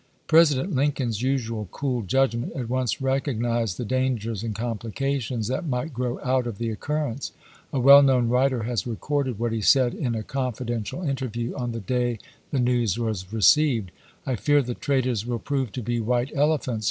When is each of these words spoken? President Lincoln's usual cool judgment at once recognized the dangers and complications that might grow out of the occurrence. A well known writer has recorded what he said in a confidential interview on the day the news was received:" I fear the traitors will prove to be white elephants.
President 0.25 0.73
Lincoln's 0.73 1.21
usual 1.21 1.67
cool 1.71 2.01
judgment 2.01 2.53
at 2.55 2.67
once 2.67 3.01
recognized 3.03 3.77
the 3.77 3.85
dangers 3.85 4.41
and 4.41 4.55
complications 4.55 5.47
that 5.47 5.67
might 5.67 5.93
grow 5.93 6.19
out 6.23 6.47
of 6.47 6.57
the 6.57 6.71
occurrence. 6.71 7.33
A 7.71 7.79
well 7.79 8.01
known 8.01 8.27
writer 8.27 8.63
has 8.63 8.87
recorded 8.87 9.37
what 9.37 9.51
he 9.51 9.61
said 9.61 9.93
in 9.93 10.15
a 10.15 10.23
confidential 10.23 11.03
interview 11.03 11.53
on 11.55 11.71
the 11.71 11.79
day 11.79 12.17
the 12.49 12.59
news 12.59 12.97
was 12.97 13.31
received:" 13.31 13.91
I 14.25 14.37
fear 14.37 14.63
the 14.63 14.73
traitors 14.73 15.23
will 15.23 15.37
prove 15.37 15.71
to 15.73 15.83
be 15.83 15.99
white 15.99 16.31
elephants. 16.35 16.79